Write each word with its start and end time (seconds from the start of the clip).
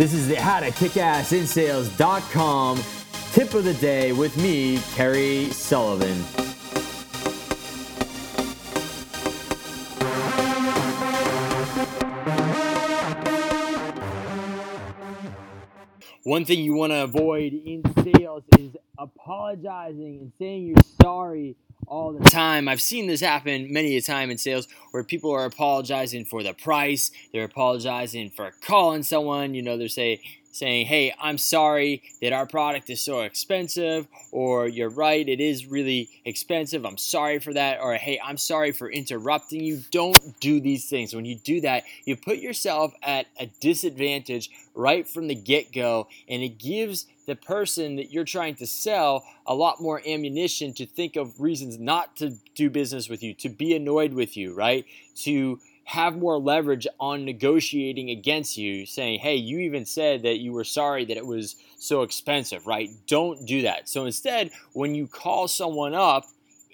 This 0.00 0.14
is 0.14 0.28
the 0.28 0.36
How 0.36 0.60
to 0.60 0.70
Kick 0.70 0.96
Ass 0.96 1.34
in 1.34 1.46
Sales.com 1.46 2.82
tip 3.32 3.52
of 3.52 3.64
the 3.64 3.74
day 3.74 4.12
with 4.12 4.34
me, 4.38 4.78
Kerry 4.94 5.50
Sullivan. 5.50 6.16
One 16.22 16.46
thing 16.46 16.60
you 16.60 16.72
want 16.72 16.92
to 16.92 17.02
avoid 17.02 17.52
in 17.52 17.82
sales 18.02 18.44
is 18.58 18.74
apologizing 18.96 20.18
and 20.18 20.32
saying 20.38 20.66
you're 20.68 20.76
sorry 21.02 21.56
all 21.90 22.12
the 22.12 22.24
time. 22.24 22.68
I've 22.68 22.80
seen 22.80 23.08
this 23.08 23.20
happen 23.20 23.72
many 23.72 23.96
a 23.96 24.00
time 24.00 24.30
in 24.30 24.38
sales 24.38 24.68
where 24.92 25.02
people 25.02 25.32
are 25.32 25.44
apologizing 25.44 26.24
for 26.24 26.42
the 26.42 26.54
price, 26.54 27.10
they're 27.32 27.44
apologizing 27.44 28.30
for 28.30 28.52
calling 28.62 29.02
someone, 29.02 29.54
you 29.54 29.62
know, 29.62 29.76
they're 29.76 29.88
saying 29.88 30.20
saying, 30.52 30.86
"Hey, 30.86 31.12
I'm 31.20 31.38
sorry 31.38 32.02
that 32.20 32.32
our 32.32 32.46
product 32.46 32.90
is 32.90 33.00
so 33.00 33.20
expensive," 33.20 34.06
or 34.32 34.68
"You're 34.68 34.88
right, 34.88 35.28
it 35.28 35.40
is 35.40 35.66
really 35.66 36.08
expensive. 36.24 36.84
I'm 36.84 36.98
sorry 36.98 37.38
for 37.38 37.52
that," 37.54 37.80
or 37.80 37.94
"Hey, 37.94 38.18
I'm 38.22 38.36
sorry 38.36 38.72
for 38.72 38.90
interrupting 38.90 39.62
you." 39.62 39.82
Don't 39.90 40.40
do 40.40 40.60
these 40.60 40.88
things. 40.88 41.14
When 41.14 41.24
you 41.24 41.36
do 41.36 41.60
that, 41.62 41.84
you 42.04 42.16
put 42.16 42.38
yourself 42.38 42.94
at 43.02 43.26
a 43.38 43.46
disadvantage 43.60 44.50
right 44.74 45.06
from 45.06 45.28
the 45.28 45.34
get-go, 45.34 46.08
and 46.28 46.42
it 46.42 46.58
gives 46.58 47.06
the 47.26 47.36
person 47.36 47.96
that 47.96 48.10
you're 48.10 48.24
trying 48.24 48.56
to 48.56 48.66
sell 48.66 49.24
a 49.46 49.54
lot 49.54 49.80
more 49.80 50.02
ammunition 50.06 50.72
to 50.74 50.86
think 50.86 51.16
of 51.16 51.40
reasons 51.40 51.78
not 51.78 52.16
to 52.16 52.30
do 52.54 52.68
business 52.70 53.08
with 53.08 53.22
you, 53.22 53.34
to 53.34 53.48
be 53.48 53.74
annoyed 53.74 54.12
with 54.12 54.36
you, 54.36 54.52
right? 54.52 54.84
To 55.16 55.60
have 55.90 56.16
more 56.16 56.38
leverage 56.38 56.86
on 56.98 57.24
negotiating 57.24 58.10
against 58.10 58.56
you, 58.56 58.86
saying, 58.86 59.18
hey, 59.18 59.34
you 59.34 59.58
even 59.58 59.84
said 59.84 60.22
that 60.22 60.38
you 60.38 60.52
were 60.52 60.64
sorry 60.64 61.04
that 61.04 61.16
it 61.16 61.26
was 61.26 61.56
so 61.78 62.02
expensive, 62.02 62.66
right? 62.66 62.90
Don't 63.06 63.46
do 63.46 63.62
that. 63.62 63.88
So 63.88 64.04
instead, 64.04 64.50
when 64.72 64.94
you 64.94 65.06
call 65.06 65.48
someone 65.48 65.94
up 65.94 66.24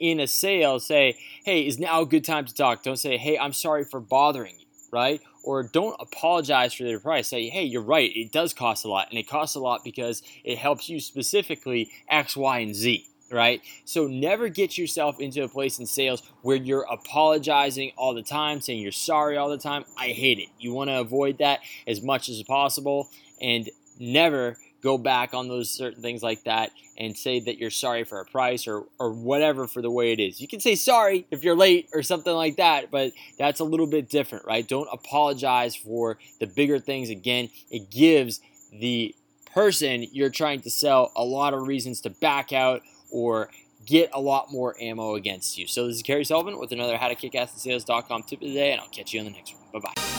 in 0.00 0.18
a 0.18 0.26
sale, 0.26 0.80
say, 0.80 1.16
hey, 1.44 1.66
is 1.66 1.78
now 1.78 2.02
a 2.02 2.06
good 2.06 2.24
time 2.24 2.44
to 2.44 2.54
talk? 2.54 2.82
Don't 2.82 2.96
say, 2.96 3.16
hey, 3.16 3.38
I'm 3.38 3.52
sorry 3.52 3.84
for 3.84 4.00
bothering 4.00 4.58
you 4.58 4.64
right? 4.94 5.20
Or 5.42 5.64
don't 5.64 5.96
apologize 6.00 6.72
for 6.72 6.84
their 6.84 7.00
price. 7.00 7.26
Say, 7.28 7.48
hey, 7.48 7.64
you're 7.64 7.82
right, 7.82 8.10
it 8.14 8.30
does 8.30 8.54
cost 8.54 8.84
a 8.84 8.88
lot. 8.88 9.08
And 9.10 9.18
it 9.18 9.28
costs 9.28 9.56
a 9.56 9.60
lot 9.60 9.82
because 9.84 10.22
it 10.44 10.56
helps 10.56 10.88
you 10.88 11.00
specifically 11.00 11.90
X, 12.08 12.36
Y, 12.36 12.58
and 12.60 12.74
Z, 12.74 13.04
right? 13.30 13.62
So 13.84 14.06
never 14.06 14.48
get 14.48 14.78
yourself 14.78 15.20
into 15.20 15.42
a 15.42 15.48
place 15.48 15.78
in 15.78 15.86
sales 15.86 16.22
where 16.42 16.56
you're 16.56 16.86
apologizing 16.90 17.92
all 17.96 18.14
the 18.14 18.22
time, 18.22 18.60
saying 18.60 18.80
you're 18.80 18.92
sorry 18.92 19.36
all 19.36 19.48
the 19.48 19.58
time. 19.58 19.84
I 19.98 20.08
hate 20.08 20.38
it. 20.38 20.48
You 20.58 20.72
want 20.72 20.90
to 20.90 21.00
avoid 21.00 21.38
that 21.38 21.60
as 21.86 22.02
much 22.02 22.28
as 22.28 22.42
possible 22.42 23.08
and 23.40 23.68
never 23.98 24.56
go 24.82 24.98
back 24.98 25.32
on 25.32 25.48
those 25.48 25.70
certain 25.70 26.02
things 26.02 26.22
like 26.22 26.44
that 26.44 26.70
and 26.98 27.16
say 27.16 27.40
that 27.40 27.58
you're 27.58 27.70
sorry 27.70 28.04
for 28.04 28.20
a 28.20 28.24
price 28.26 28.68
or, 28.68 28.84
or 29.00 29.10
whatever 29.12 29.66
for 29.66 29.80
the 29.80 29.90
way 29.90 30.12
it 30.12 30.20
is. 30.20 30.40
You 30.40 30.46
can 30.46 30.60
say 30.60 30.74
sorry 30.74 31.26
if 31.30 31.42
you're 31.42 31.56
late 31.56 31.88
or 31.94 32.02
something 32.02 32.32
like 32.32 32.56
that, 32.56 32.90
but 32.90 33.12
that's 33.38 33.60
a 33.60 33.64
little 33.64 33.86
bit 33.86 34.08
different, 34.08 34.44
right? 34.44 34.68
Don't 34.68 34.88
apologize 34.92 35.74
for 35.74 36.18
the 36.38 36.46
bigger 36.46 36.78
things. 36.78 37.08
Again, 37.08 37.48
it 37.70 37.90
gives 37.90 38.40
the 38.78 39.14
person 39.54 40.06
you're 40.12 40.30
trying 40.30 40.60
to 40.60 40.70
sell 40.70 41.12
a 41.16 41.24
lot 41.24 41.54
of 41.54 41.66
reasons 41.66 42.00
to 42.02 42.10
back 42.10 42.52
out 42.52 42.82
or 43.14 43.48
get 43.86 44.10
a 44.12 44.20
lot 44.20 44.50
more 44.50 44.74
ammo 44.80 45.14
against 45.14 45.56
you. 45.56 45.66
So 45.66 45.86
this 45.86 45.96
is 45.96 46.02
Kerry 46.02 46.24
Sullivan 46.24 46.58
with 46.58 46.72
another 46.72 46.96
How 46.96 47.08
to 47.08 47.14
Kick 47.14 47.34
Ass 47.34 47.52
Sales.com 47.60 48.24
tip 48.24 48.42
of 48.42 48.48
the 48.48 48.54
day, 48.54 48.72
and 48.72 48.80
I'll 48.80 48.88
catch 48.88 49.14
you 49.14 49.20
on 49.20 49.26
the 49.26 49.32
next 49.32 49.54
one. 49.54 49.62
Bye 49.80 49.88
bye. 49.94 50.14